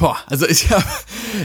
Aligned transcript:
Boah, 0.00 0.16
also 0.30 0.46
ich 0.48 0.70
habe 0.70 0.82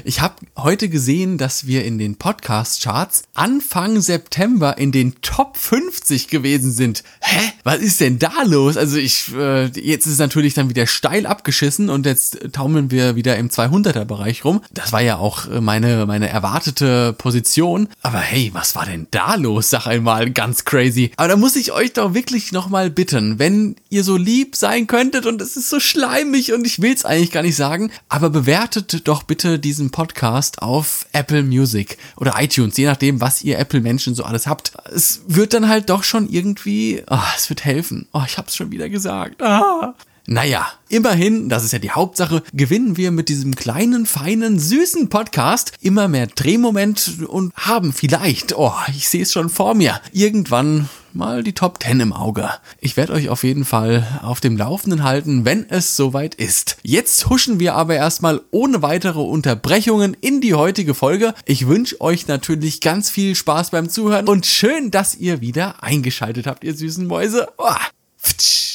ich 0.04 0.22
hab 0.22 0.42
heute 0.58 0.90
gesehen, 0.90 1.38
dass 1.38 1.68
wir 1.68 1.86
in 1.86 1.98
den 1.98 2.16
Podcast-Charts 2.16 3.24
Anfang 3.34 4.02
September 4.02 4.78
in 4.78 4.92
den 4.92 5.16
Top 5.22 5.58
50 5.58 6.28
gewesen 6.28 6.72
sind. 6.72 7.04
Hä? 7.22 7.52
Was 7.64 7.80
ist 7.80 8.00
denn 8.00 8.20
da 8.20 8.44
los? 8.46 8.78
Also 8.78 8.98
ich, 8.98 9.34
äh, 9.34 9.66
jetzt 9.66 10.06
ist 10.06 10.14
es 10.14 10.20
natürlich 10.20 10.54
dann 10.54 10.70
wieder 10.70 10.88
steil 10.88 11.26
abgeschissen 11.26 11.90
und 11.90 12.06
jetzt 12.06 12.40
taumeln 12.52 12.92
wir 12.92 13.16
wieder 13.16 13.38
im 13.38 13.50
200er-Bereich 13.50 14.46
rum. 14.46 14.62
Das 14.72 14.92
war 14.92 15.02
ja 15.02 15.18
auch 15.18 15.48
meine, 15.62 16.06
meine 16.06 16.30
erwartete 16.30 17.14
Position. 17.14 17.88
Aber 18.02 18.20
hey, 18.20 18.52
was 18.54 18.76
war 18.76 18.86
denn 18.86 19.08
da 19.12 19.36
los? 19.36 19.70
Sag 19.70 19.88
einmal, 19.88 20.32
ganz 20.32 20.66
crazy. 20.66 21.12
Aber 21.18 21.28
da 21.28 21.36
muss 21.36 21.56
ich 21.56 21.72
euch 21.72 21.94
doch 21.94 22.14
wirklich 22.14 22.52
nochmal 22.52 22.90
bitten, 22.90 23.40
wenn 23.40 23.76
ihr 23.90 24.04
so 24.04 24.18
lieb 24.18 24.56
sein 24.56 24.88
könntet 24.88 25.26
und 25.26 25.42
es 25.42 25.58
ist 25.58 25.70
so 25.70 25.80
schleimig 25.80 26.54
und 26.54 26.66
ich 26.66 26.82
will 26.82 26.94
es 26.94 27.06
eigentlich 27.06 27.32
gar 27.32 27.44
nicht 27.44 27.56
sagen, 27.56 27.92
aber 28.10 28.30
bewertet 28.30 29.08
doch 29.08 29.24
bitte 29.24 29.60
diesen 29.76 29.92
Podcast 29.92 30.62
auf 30.62 31.06
Apple 31.12 31.44
Music 31.44 31.98
oder 32.16 32.36
iTunes, 32.40 32.78
je 32.78 32.86
nachdem, 32.86 33.20
was 33.20 33.44
ihr 33.44 33.60
Apple-Menschen 33.60 34.16
so 34.16 34.24
alles 34.24 34.48
habt. 34.48 34.72
Es 34.94 35.22
wird 35.28 35.54
dann 35.54 35.68
halt 35.68 35.90
doch 35.90 36.04
schon 36.04 36.30
irgendwie, 36.30 37.04
oh, 37.10 37.18
es 37.36 37.50
wird 37.50 37.66
helfen. 37.66 38.08
Oh, 38.14 38.22
ich 38.26 38.38
hab's 38.38 38.56
schon 38.56 38.72
wieder 38.72 38.88
gesagt. 38.88 39.42
Ah. 39.42 39.94
Naja, 40.28 40.66
immerhin, 40.88 41.50
das 41.50 41.66
ist 41.66 41.74
ja 41.74 41.80
die 41.80 41.92
Hauptsache, 41.92 42.42
gewinnen 42.54 42.96
wir 42.96 43.12
mit 43.12 43.28
diesem 43.28 43.54
kleinen, 43.54 44.06
feinen, 44.06 44.60
süßen 44.60 45.10
Podcast 45.10 45.74
immer 45.82 46.08
mehr 46.08 46.28
Drehmoment 46.28 47.20
und 47.28 47.54
haben 47.58 47.92
vielleicht, 47.92 48.58
oh, 48.58 48.74
ich 48.90 49.10
sehe 49.10 49.24
es 49.24 49.34
schon 49.34 49.50
vor 49.50 49.76
mir, 49.76 50.00
irgendwann 50.14 50.88
mal 51.16 51.44
die 51.44 51.54
Top 51.54 51.82
10 51.82 52.00
im 52.00 52.14
Auge. 52.14 52.50
Ich 52.80 52.98
werde 52.98 53.14
euch 53.14 53.30
auf 53.30 53.44
jeden 53.44 53.66
Fall 53.66 54.20
auf 54.22 54.40
dem 54.42 54.58
Laufenden 54.58 55.04
halten, 55.04 55.46
wenn 55.46 55.70
es 55.70 55.96
soweit 55.96 56.36
ist. 56.36 56.78
Jetzt 56.84 57.30
huschen 57.30 57.60
wir 57.60 57.76
aber 57.76 57.96
erstmal 57.96 58.42
ohne 58.52 58.82
weitere 58.82 59.22
Unterbrechungen 59.22 60.16
in 60.20 60.42
die 60.42 60.54
heutige 60.54 60.94
Folge. 60.94 61.34
Ich 61.46 61.68
wünsche 61.68 62.00
euch 62.02 62.28
natürlich 62.28 62.82
ganz 62.82 63.10
viel 63.10 63.36
Spaß 63.36 63.72
beim 63.72 63.90
Zuhören 63.90 64.28
und 64.28 64.46
schön, 64.46 64.92
dass 64.92 65.16
ihr 65.16 65.42
wieder 65.42 65.84
eingeschaltet 65.84 66.48
habt, 66.48 66.64
ihr 66.64 66.76
süßen 66.76 67.08
Mäuse. 67.08 67.48
Oh. 67.58 68.75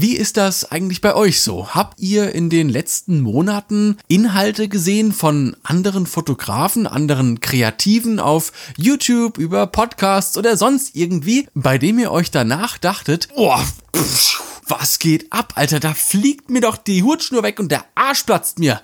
Wie 0.00 0.16
ist 0.16 0.36
das 0.36 0.70
eigentlich 0.70 1.00
bei 1.00 1.16
euch 1.16 1.42
so? 1.42 1.74
Habt 1.74 1.98
ihr 1.98 2.32
in 2.32 2.50
den 2.50 2.68
letzten 2.68 3.20
Monaten 3.20 3.96
Inhalte 4.06 4.68
gesehen 4.68 5.12
von 5.12 5.56
anderen 5.64 6.06
Fotografen, 6.06 6.86
anderen 6.86 7.40
Kreativen 7.40 8.20
auf 8.20 8.52
YouTube, 8.76 9.38
über 9.38 9.66
Podcasts 9.66 10.38
oder 10.38 10.56
sonst 10.56 10.94
irgendwie, 10.94 11.48
bei 11.54 11.78
dem 11.78 11.98
ihr 11.98 12.12
euch 12.12 12.30
danach 12.30 12.78
dachtet, 12.78 13.26
pff, 13.96 14.40
was 14.68 15.00
geht 15.00 15.32
ab, 15.32 15.54
Alter, 15.56 15.80
da 15.80 15.94
fliegt 15.94 16.48
mir 16.48 16.60
doch 16.60 16.76
die 16.76 17.02
Hutschnur 17.02 17.42
weg 17.42 17.58
und 17.58 17.72
der 17.72 17.84
Arsch 17.96 18.22
platzt 18.22 18.60
mir 18.60 18.80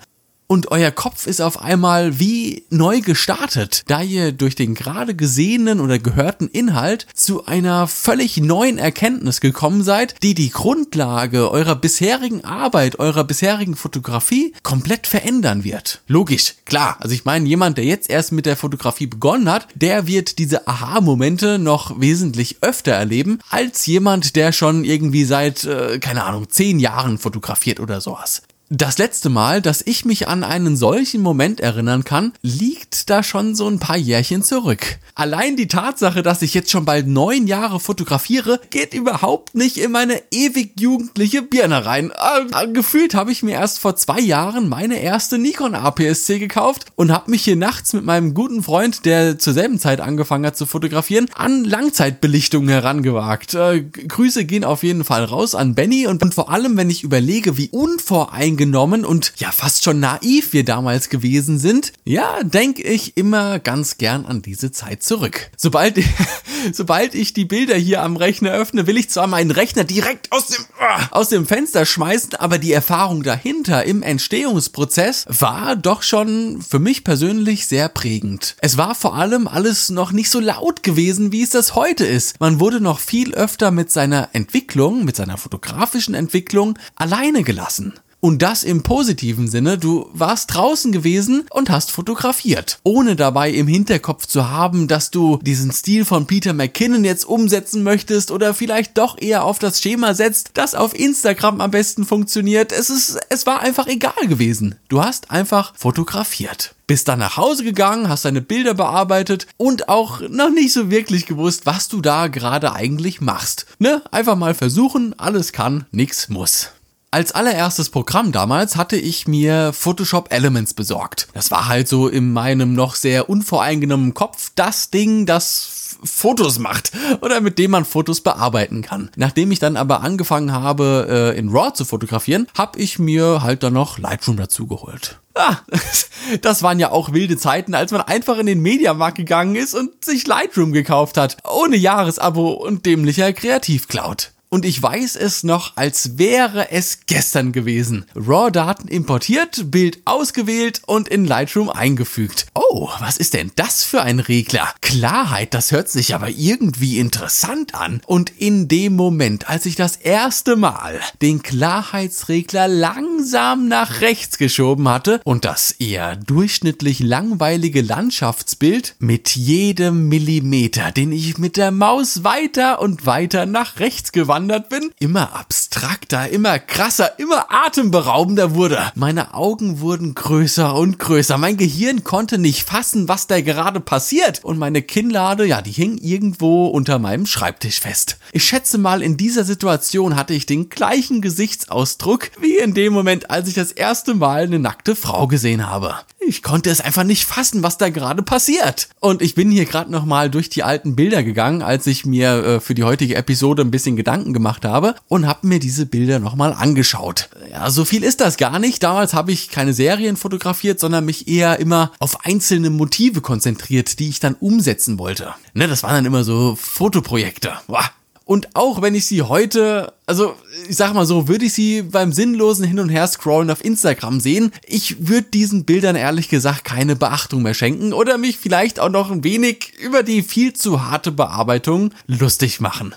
und 0.47 0.71
euer 0.71 0.91
Kopf 0.91 1.27
ist 1.27 1.41
auf 1.41 1.61
einmal 1.61 2.19
wie 2.19 2.63
neu 2.69 3.01
gestartet, 3.01 3.83
da 3.87 4.01
ihr 4.01 4.31
durch 4.31 4.55
den 4.55 4.75
gerade 4.75 5.15
gesehenen 5.15 5.79
oder 5.79 5.99
gehörten 5.99 6.47
Inhalt 6.47 7.07
zu 7.13 7.45
einer 7.45 7.87
völlig 7.87 8.37
neuen 8.37 8.77
Erkenntnis 8.77 9.41
gekommen 9.41 9.83
seid, 9.83 10.15
die 10.23 10.33
die 10.33 10.49
Grundlage 10.49 11.51
eurer 11.51 11.75
bisherigen 11.75 12.43
Arbeit, 12.43 12.99
eurer 12.99 13.23
bisherigen 13.23 13.75
Fotografie 13.75 14.53
komplett 14.63 15.07
verändern 15.07 15.63
wird. 15.63 16.01
Logisch, 16.07 16.55
klar. 16.65 16.97
Also 16.99 17.15
ich 17.15 17.25
meine, 17.25 17.47
jemand, 17.47 17.77
der 17.77 17.85
jetzt 17.85 18.09
erst 18.09 18.31
mit 18.31 18.45
der 18.45 18.57
Fotografie 18.57 19.07
begonnen 19.07 19.49
hat, 19.49 19.67
der 19.75 20.07
wird 20.07 20.37
diese 20.37 20.67
Aha-Momente 20.67 21.59
noch 21.59 21.99
wesentlich 21.99 22.57
öfter 22.61 22.91
erleben, 22.91 23.39
als 23.49 23.85
jemand, 23.85 24.35
der 24.35 24.51
schon 24.51 24.83
irgendwie 24.83 25.25
seit, 25.25 25.63
äh, 25.65 25.99
keine 25.99 26.23
Ahnung, 26.23 26.49
zehn 26.49 26.79
Jahren 26.79 27.17
fotografiert 27.17 27.79
oder 27.79 28.01
sowas. 28.01 28.43
Das 28.69 28.97
letzte 28.97 29.29
Mal, 29.29 29.61
dass 29.61 29.83
ich 29.85 30.05
mich 30.05 30.27
an 30.27 30.43
einen 30.43 30.75
solchen 30.75 31.21
Moment 31.21 31.59
erinnern 31.59 32.03
kann, 32.03 32.33
liegt 32.41 33.11
da 33.11 33.21
schon 33.21 33.53
so 33.53 33.67
ein 33.67 33.77
paar 33.77 33.95
Jährchen 33.95 34.41
zurück. 34.41 34.97
Allein 35.13 35.55
die 35.55 35.67
Tatsache, 35.67 36.23
dass 36.23 36.41
ich 36.41 36.55
jetzt 36.55 36.71
schon 36.71 36.83
bald 36.83 37.05
neun 37.05 37.45
Jahre 37.45 37.79
fotografiere, 37.79 38.59
geht 38.71 38.95
überhaupt 38.95 39.53
nicht 39.53 39.77
in 39.77 39.91
meine 39.91 40.19
ewig 40.31 40.79
jugendliche 40.79 41.43
Birne 41.43 41.85
rein. 41.85 42.11
Äh, 42.11 42.67
gefühlt 42.69 43.13
habe 43.13 43.31
ich 43.31 43.43
mir 43.43 43.51
erst 43.51 43.77
vor 43.77 43.97
zwei 43.97 44.19
Jahren 44.19 44.67
meine 44.67 44.99
erste 44.99 45.37
Nikon 45.37 45.75
APS-C 45.75 46.39
gekauft 46.39 46.87
und 46.95 47.11
habe 47.11 47.29
mich 47.29 47.43
hier 47.43 47.57
nachts 47.57 47.93
mit 47.93 48.03
meinem 48.03 48.33
guten 48.33 48.63
Freund, 48.63 49.05
der 49.05 49.37
zur 49.37 49.53
selben 49.53 49.77
Zeit 49.77 50.01
angefangen 50.01 50.47
hat 50.47 50.57
zu 50.57 50.65
fotografieren, 50.65 51.27
an 51.35 51.65
Langzeitbelichtungen 51.65 52.69
herangewagt. 52.69 53.53
Äh, 53.53 53.83
Grüße 53.83 54.43
gehen 54.45 54.63
auf 54.63 54.81
jeden 54.81 55.03
Fall 55.03 55.23
raus 55.23 55.53
an 55.53 55.75
Benny 55.75 56.07
und, 56.07 56.23
und 56.23 56.33
vor 56.33 56.49
allem, 56.49 56.77
wenn 56.77 56.89
ich 56.89 57.03
überlege, 57.03 57.57
wie 57.59 57.69
unvoreingenommen 57.69 58.54
unvoreingenommen 58.55 59.05
und 59.05 59.33
ja 59.37 59.51
fast 59.51 59.83
schon 59.83 59.99
naiv 59.99 60.53
wir 60.53 60.63
damals 60.63 61.09
gewesen 61.09 61.59
sind, 61.59 61.93
ja, 62.05 62.41
denke 62.43 62.83
ich 62.83 63.17
immer 63.17 63.59
ganz 63.59 63.97
gern 63.97 64.25
an 64.25 64.41
diese 64.41 64.71
Zeit 64.71 65.03
zurück. 65.03 65.51
Sobald, 65.57 65.99
sobald 66.73 67.15
ich 67.15 67.33
die 67.33 67.45
Bilder 67.45 67.75
hier 67.75 68.01
am 68.01 68.17
Rechner 68.17 68.51
öffne, 68.51 68.87
will 68.87 68.97
ich 68.97 69.09
zwar 69.09 69.27
meinen 69.27 69.51
Rechner 69.51 69.83
direkt 69.83 70.31
aus 70.31 70.47
dem, 70.47 70.63
uh, 70.63 71.05
aus 71.11 71.29
dem 71.29 71.45
Fenster 71.45 71.85
schmeißen, 71.85 72.35
aber 72.35 72.57
die 72.57 72.71
Erfahrung 72.71 73.23
dahinter 73.23 73.83
im 73.83 74.01
Entstehungsprozess 74.01 75.25
war 75.27 75.75
doch 75.75 76.01
schon 76.01 76.61
für 76.61 76.79
mich 76.79 77.03
persönlich 77.03 77.67
sehr 77.67 77.89
prägend. 77.89 78.55
Es 78.61 78.77
war 78.77 78.95
vor 78.95 79.15
allem 79.15 79.47
alles 79.47 79.89
noch 79.89 80.11
nicht 80.11 80.29
so 80.29 80.39
laut 80.39 80.83
gewesen, 80.83 81.31
wie 81.31 81.43
es 81.43 81.49
das 81.49 81.75
heute 81.75 82.05
ist. 82.05 82.39
Man 82.39 82.59
wurde 82.59 82.79
noch 82.79 82.99
viel 82.99 83.33
öfter 83.33 83.71
mit 83.71 83.91
seiner 83.91 84.29
Entwicklung, 84.33 85.03
mit 85.03 85.15
seiner 85.15 85.37
fotografischen 85.37 86.15
Entwicklung 86.15 86.77
alleine 86.95 87.43
gelassen. 87.43 87.93
Und 88.21 88.41
das 88.41 88.63
im 88.63 88.81
positiven 88.81 89.47
Sinne, 89.47 89.77
du 89.77 90.09
warst 90.13 90.53
draußen 90.53 90.91
gewesen 90.91 91.45
und 91.51 91.69
hast 91.69 91.91
fotografiert, 91.91 92.79
ohne 92.81 93.15
dabei 93.15 93.51
im 93.51 93.67
Hinterkopf 93.67 94.25
zu 94.25 94.49
haben, 94.49 94.87
dass 94.87 95.11
du 95.11 95.37
diesen 95.43 95.71
Stil 95.71 96.05
von 96.05 96.25
Peter 96.25 96.53
McKinnon 96.53 97.03
jetzt 97.03 97.25
umsetzen 97.25 97.83
möchtest 97.83 98.31
oder 98.31 98.55
vielleicht 98.55 98.97
doch 98.97 99.21
eher 99.21 99.43
auf 99.43 99.59
das 99.59 99.79
Schema 99.79 100.15
setzt, 100.15 100.51
das 100.55 100.73
auf 100.73 100.97
Instagram 100.97 101.61
am 101.61 101.69
besten 101.69 102.03
funktioniert. 102.03 102.71
Es 102.71 102.89
ist, 102.89 103.19
es 103.29 103.45
war 103.45 103.59
einfach 103.59 103.85
egal 103.85 104.27
gewesen. 104.27 104.75
Du 104.87 105.03
hast 105.03 105.29
einfach 105.29 105.73
fotografiert. 105.75 106.73
Bist 106.87 107.07
dann 107.07 107.19
nach 107.19 107.37
Hause 107.37 107.63
gegangen, 107.63 108.09
hast 108.09 108.25
deine 108.25 108.41
Bilder 108.41 108.73
bearbeitet 108.73 109.47
und 109.57 109.89
auch 109.89 110.21
noch 110.21 110.49
nicht 110.49 110.73
so 110.73 110.89
wirklich 110.89 111.27
gewusst, 111.27 111.65
was 111.65 111.89
du 111.89 112.01
da 112.01 112.27
gerade 112.27 112.73
eigentlich 112.73 113.21
machst. 113.21 113.67
Ne? 113.77 114.01
Einfach 114.11 114.35
mal 114.35 114.55
versuchen, 114.55 115.13
alles 115.19 115.51
kann, 115.51 115.85
nix 115.91 116.29
muss. 116.29 116.71
Als 117.15 117.31
allererstes 117.31 117.91
Programm 117.91 118.33
damals 118.33 118.75
hatte 118.75 118.97
ich 118.97 119.25
mir 119.25 119.71
Photoshop 119.71 120.33
Elements 120.33 120.73
besorgt. 120.73 121.29
Das 121.33 121.49
war 121.49 121.69
halt 121.69 121.87
so 121.87 122.09
in 122.09 122.33
meinem 122.33 122.73
noch 122.73 122.95
sehr 122.95 123.29
unvoreingenommenen 123.29 124.13
Kopf 124.13 124.51
das 124.55 124.89
Ding, 124.89 125.25
das 125.25 125.95
Fotos 126.03 126.59
macht 126.59 126.91
oder 127.21 127.39
mit 127.39 127.57
dem 127.57 127.71
man 127.71 127.85
Fotos 127.85 128.19
bearbeiten 128.19 128.81
kann. 128.81 129.11
Nachdem 129.15 129.49
ich 129.53 129.59
dann 129.59 129.77
aber 129.77 130.01
angefangen 130.01 130.51
habe, 130.51 131.33
äh, 131.33 131.39
in 131.39 131.47
RAW 131.47 131.71
zu 131.71 131.85
fotografieren, 131.85 132.47
habe 132.57 132.79
ich 132.79 132.99
mir 132.99 133.41
halt 133.41 133.63
dann 133.63 133.71
noch 133.71 133.97
Lightroom 133.97 134.35
dazu 134.35 134.67
geholt. 134.67 135.17
Ah, 135.35 135.59
das 136.41 136.63
waren 136.63 136.79
ja 136.79 136.91
auch 136.91 137.13
wilde 137.13 137.37
Zeiten, 137.37 137.75
als 137.75 137.93
man 137.93 138.01
einfach 138.01 138.37
in 138.39 138.45
den 138.45 138.59
Mediamarkt 138.59 139.15
gegangen 139.15 139.55
ist 139.55 139.73
und 139.73 140.03
sich 140.03 140.27
Lightroom 140.27 140.73
gekauft 140.73 141.15
hat, 141.15 141.37
ohne 141.49 141.77
Jahresabo 141.77 142.51
und 142.51 142.85
dämlicher 142.85 143.31
Kreativcloud. 143.31 144.33
Und 144.55 144.63
ich 144.63 144.81
weiß 144.81 145.17
es 145.17 145.43
noch, 145.43 145.75
als 145.75 146.17
wäre 146.17 146.71
es 146.71 146.99
gestern 147.07 147.51
gewesen. 147.51 148.05
RAW-Daten 148.15 148.87
importiert, 148.87 149.69
Bild 149.69 149.99
ausgewählt 150.05 150.81
und 150.85 151.09
in 151.09 151.25
Lightroom 151.25 151.69
eingefügt. 151.69 152.45
Oh, 152.53 152.89
was 153.01 153.17
ist 153.17 153.33
denn 153.33 153.51
das 153.57 153.83
für 153.83 154.01
ein 154.01 154.21
Regler? 154.21 154.69
Klarheit, 154.79 155.53
das 155.53 155.73
hört 155.73 155.89
sich 155.89 156.15
aber 156.15 156.29
irgendwie 156.29 156.99
interessant 156.99 157.75
an. 157.75 157.99
Und 158.05 158.29
in 158.29 158.69
dem 158.69 158.95
Moment, 158.95 159.49
als 159.49 159.65
ich 159.65 159.75
das 159.75 159.97
erste 159.97 160.55
Mal 160.55 161.01
den 161.21 161.43
Klarheitsregler 161.43 162.69
langsam 162.69 163.67
nach 163.67 163.99
rechts 163.99 164.37
geschoben 164.37 164.87
hatte 164.87 165.19
und 165.25 165.43
das 165.43 165.71
eher 165.71 166.15
durchschnittlich 166.15 167.01
langweilige 167.01 167.81
Landschaftsbild 167.81 168.95
mit 168.99 169.35
jedem 169.35 170.07
Millimeter, 170.07 170.93
den 170.93 171.11
ich 171.11 171.37
mit 171.37 171.57
der 171.57 171.71
Maus 171.71 172.23
weiter 172.23 172.79
und 172.79 173.05
weiter 173.05 173.45
nach 173.45 173.81
rechts 173.81 174.13
gewandt 174.13 174.44
gewandert 174.45 174.69
bin, 174.69 174.91
immer 174.99 175.35
abstrakter, 175.35 176.29
immer 176.29 176.59
krasser, 176.59 177.17
immer 177.19 177.47
atemberaubender 177.49 178.53
wurde. 178.53 178.79
Meine 178.93 179.33
Augen 179.33 179.79
wurden 179.79 180.13
größer 180.13 180.75
und 180.75 180.99
größer. 180.99 181.37
Mein 181.37 181.57
Gehirn 181.57 182.03
konnte 182.03 182.37
nicht 182.37 182.63
fassen, 182.63 183.07
was 183.07 183.25
da 183.25 183.41
gerade 183.41 183.79
passiert. 183.79 184.43
Und 184.43 184.59
meine 184.59 184.83
Kinnlade, 184.83 185.45
ja, 185.47 185.61
die 185.61 185.71
hing 185.71 185.97
irgendwo 185.97 186.67
unter 186.67 186.99
meinem 186.99 187.25
Schreibtisch 187.25 187.79
fest. 187.79 188.17
Ich 188.31 188.43
schätze 188.43 188.77
mal, 188.77 189.01
in 189.01 189.17
dieser 189.17 189.45
Situation 189.45 190.15
hatte 190.15 190.33
ich 190.33 190.45
den 190.45 190.69
gleichen 190.69 191.21
Gesichtsausdruck 191.21 192.29
wie 192.39 192.57
in 192.57 192.73
dem 192.73 192.93
Moment, 192.93 193.31
als 193.31 193.47
ich 193.47 193.55
das 193.55 193.71
erste 193.71 194.13
Mal 194.13 194.43
eine 194.43 194.59
nackte 194.59 194.95
Frau 194.95 195.27
gesehen 195.27 195.67
habe. 195.67 195.95
ich 196.27 196.41
konnte 196.41 196.69
es 196.69 196.81
einfach 196.81 197.03
nicht 197.03 197.25
fassen, 197.25 197.63
was 197.63 197.77
da 197.77 197.89
gerade 197.89 198.23
passiert. 198.23 198.89
Und 198.99 199.21
ich 199.21 199.35
bin 199.35 199.51
hier 199.51 199.65
gerade 199.65 199.91
nochmal 199.91 200.29
durch 200.29 200.49
die 200.49 200.63
alten 200.63 200.95
Bilder 200.95 201.23
gegangen, 201.23 201.61
als 201.61 201.87
ich 201.87 202.05
mir 202.05 202.43
äh, 202.43 202.59
für 202.59 202.73
die 202.73 202.83
heutige 202.83 203.15
Episode 203.15 203.61
ein 203.61 203.71
bisschen 203.71 203.95
Gedanken 203.95 204.33
gemacht 204.35 204.65
habe 204.65 204.93
und 205.07 205.25
habe 205.25 205.47
mir 205.47 205.57
diese 205.57 205.87
Bilder 205.87 206.19
nochmal 206.19 206.53
angeschaut. 206.53 207.29
Ja, 207.51 207.71
so 207.71 207.85
viel 207.85 208.03
ist 208.03 208.21
das 208.21 208.37
gar 208.37 208.59
nicht. 208.59 208.83
Damals 208.83 209.15
habe 209.15 209.31
ich 209.31 209.49
keine 209.49 209.73
Serien 209.73 210.17
fotografiert, 210.17 210.79
sondern 210.79 211.05
mich 211.05 211.27
eher 211.27 211.59
immer 211.59 211.91
auf 211.97 212.23
einzelne 212.23 212.69
Motive 212.69 213.21
konzentriert, 213.21 213.97
die 213.97 214.09
ich 214.09 214.19
dann 214.19 214.35
umsetzen 214.35 214.99
wollte. 214.99 215.33
Ne, 215.55 215.67
das 215.67 215.81
waren 215.81 215.95
dann 215.95 216.05
immer 216.05 216.23
so 216.23 216.55
Fotoprojekte. 216.55 217.53
Boah. 217.65 217.89
Und 218.25 218.55
auch 218.55 218.81
wenn 218.81 218.95
ich 218.95 219.05
sie 219.05 219.21
heute, 219.21 219.93
also 220.07 220.35
ich 220.67 220.75
sag 220.75 220.95
mal 220.95 221.05
so, 221.05 221.27
würde 221.27 221.45
ich 221.45 221.53
sie 221.53 221.83
beim 221.83 222.11
sinnlosen 222.11 222.65
Hin- 222.65 222.79
und 222.79 222.89
Her-Scrollen 222.89 223.51
auf 223.51 223.63
Instagram 223.63 224.19
sehen, 224.19 224.51
ich 224.65 225.07
würde 225.07 225.27
diesen 225.29 225.63
Bildern 225.63 225.95
ehrlich 225.95 226.27
gesagt 226.27 226.63
keine 226.63 226.95
Beachtung 226.95 227.43
mehr 227.43 227.53
schenken 227.53 227.93
oder 227.93 228.17
mich 228.17 228.39
vielleicht 228.39 228.79
auch 228.79 228.89
noch 228.89 229.11
ein 229.11 229.23
wenig 229.23 229.73
über 229.79 230.01
die 230.01 230.23
viel 230.23 230.53
zu 230.53 230.83
harte 230.83 231.11
Bearbeitung 231.11 231.91
lustig 232.07 232.59
machen. 232.59 232.95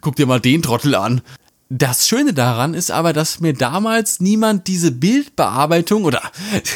Guck 0.00 0.14
dir 0.14 0.26
mal 0.26 0.40
den 0.40 0.62
Trottel 0.62 0.94
an. 0.94 1.20
Das 1.68 2.06
Schöne 2.06 2.32
daran 2.32 2.74
ist 2.74 2.92
aber, 2.92 3.12
dass 3.12 3.40
mir 3.40 3.54
damals 3.54 4.20
niemand 4.20 4.68
diese 4.68 4.92
Bildbearbeitung 4.92 6.04
oder 6.04 6.22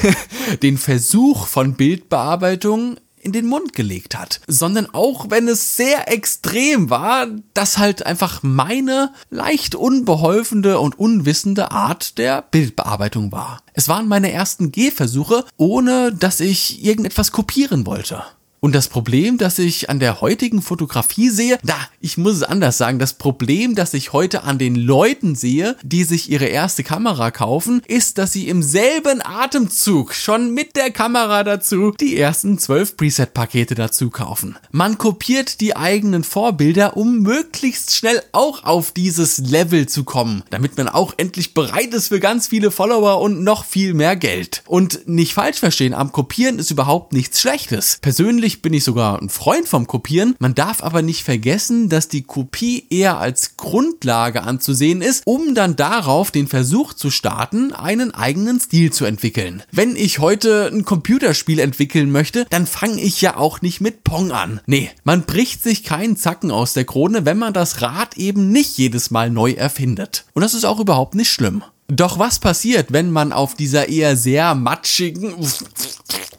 den 0.63 0.79
Versuch 0.79 1.47
von 1.47 1.75
Bildbearbeitung 1.75 2.97
in 3.25 3.33
den 3.33 3.47
Mund 3.47 3.73
gelegt 3.73 4.17
hat, 4.17 4.41
sondern 4.47 4.87
auch 4.93 5.31
wenn 5.31 5.49
es 5.49 5.77
sehr 5.77 6.13
extrem 6.13 6.91
war, 6.91 7.27
das 7.55 7.79
halt 7.79 8.05
einfach 8.07 8.43
meine 8.43 9.13
leicht 9.31 9.75
unbeholfende 9.75 10.79
und 10.79 10.99
unwissende 10.99 11.71
Art 11.71 12.19
der 12.19 12.43
Bildbearbeitung 12.43 13.33
war. 13.33 13.63
Es 13.73 13.89
waren 13.89 14.07
meine 14.07 14.31
ersten 14.31 14.71
Gehversuche, 14.71 15.45
ohne 15.57 16.13
dass 16.13 16.41
ich 16.41 16.85
irgendetwas 16.85 17.33
kopieren 17.33 17.87
wollte. 17.87 18.23
Und 18.65 18.75
das 18.75 18.89
Problem, 18.89 19.37
das 19.37 19.59
ich 19.59 19.91
an 19.91 20.01
der 20.01 20.23
heutigen 20.23 20.63
Fotografie 20.63 21.29
sehe, 21.29 21.59
da, 21.63 21.77
ich 22.01 22.17
muss 22.17 22.37
es 22.37 22.43
anders 22.43 22.79
sagen, 22.79 22.99
das 22.99 23.13
Problem, 23.13 23.75
das 23.75 23.93
ich 23.93 24.15
heute 24.15 24.45
an 24.45 24.57
den 24.57 24.75
Leuten 24.75 25.35
sehe, 25.35 25.77
die 25.83 26.03
sich 26.03 26.31
ihre 26.31 26.47
erste 26.47 26.83
Kamera 26.83 27.31
kaufen, 27.31 27.83
ist, 27.87 28.17
dass 28.17 28.33
sie 28.33 28.49
im 28.49 28.63
selben 28.63 29.21
Atemzug 29.23 30.15
schon 30.15 30.55
mit 30.55 30.77
der 30.77 30.91
Kamera 30.91 31.45
dazu 31.45 31.91
die 31.91 32.17
ersten 32.17 32.59
zwölf 32.59 32.97
Preset-Pakete 32.97 33.75
dazu 33.75 34.09
kaufen. 34.09 34.57
Man 34.71 34.97
kopiert 34.97 35.61
die 35.61 35.77
eigenen 35.77 36.25
Vorbilder, 36.25 36.97
um 36.97 37.19
möglichst 37.19 37.95
schnell 37.95 38.23
auch 38.33 38.65
auf 38.65 38.93
dieses 38.93 39.37
Level 39.37 39.87
zu 39.91 40.05
kommen, 40.05 40.43
damit 40.49 40.79
man 40.79 40.89
auch 40.89 41.13
endlich 41.19 41.53
bereit 41.53 41.93
ist 41.93 42.09
für 42.09 42.19
ganz 42.19 42.47
viele 42.47 42.71
Follower 42.71 43.21
und 43.21 43.45
noch 43.45 43.67
viel 43.67 43.93
mehr 43.93 44.17
Geld. 44.17 44.63
Und 44.65 45.07
nicht 45.07 45.35
falsch 45.35 45.59
verstehen, 45.59 45.93
am 45.93 46.13
Kopieren 46.13 46.59
ist 46.59 46.71
überhaupt 46.71 47.13
nichts 47.13 47.43
Schlechtes. 47.43 47.99
Persönlich 48.01 48.54
Persönlich 48.55 48.63
bin 48.63 48.75
ich 48.75 48.85
sogar 48.85 49.21
ein 49.21 49.29
Freund 49.31 49.67
vom 49.69 49.87
Kopieren. 49.87 50.37
Man 50.39 50.55
darf 50.55 50.83
aber 50.83 51.03
nicht 51.03 51.25
vergessen, 51.25 51.89
dass 51.89 52.09
die 52.09 52.23
Kopie 52.23 52.87
eher 52.89 53.19
als 53.19 53.57
Grundlage 53.57 54.43
anzusehen 54.43 55.03
ist, 55.03 55.23
um 55.27 55.55
dann 55.55 55.77
darauf 55.77 56.31
den 56.31 56.47
Versuch 56.47 56.93
zu 56.93 57.11
starten, 57.11 57.73
einen 57.73 58.15
eigenen 58.15 58.61
Stil 58.61 58.93
zu 58.93 59.07
entwickeln. 59.07 59.63
Wenn 59.73 59.97
ich 59.97 60.21
heute 60.21 60.71
ein 60.73 60.85
Computerspiel 60.85 61.59
entwickeln 61.59 62.13
möchte, 62.13 62.47
dann 62.51 62.67
fange 62.67 63.01
ich 63.01 63.21
ja 63.21 63.37
auch 63.37 63.61
nicht 63.61 63.81
mit 63.81 64.05
Pong 64.05 64.31
an. 64.31 64.61
Nee, 64.67 64.91
man 65.03 65.23
bricht 65.23 65.63
sich 65.63 65.83
keinen 65.83 66.17
Zacken 66.17 66.51
aus 66.51 66.75
der 66.75 66.85
Krone, 66.85 67.25
wenn 67.25 67.39
man 67.39 67.53
das 67.53 67.83
Rad 67.83 68.17
eben 68.17 68.51
nicht 68.51 68.79
jedes 68.79 69.11
Mal 69.11 69.31
neu 69.31 69.53
erfindet. 69.53 70.27
Und 70.35 70.43
das 70.43 70.55
ist 70.55 70.65
auch 70.65 70.79
überhaupt 70.79 71.15
nicht 71.15 71.31
schlimm. 71.31 71.65
Doch 71.89 72.19
was 72.19 72.39
passiert, 72.39 72.93
wenn 72.93 73.11
man 73.11 73.33
auf 73.33 73.55
dieser 73.55 73.89
eher 73.89 74.17
sehr 74.17 74.55
matschigen 74.55 75.35